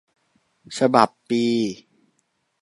[0.77, 1.43] ฉบับปี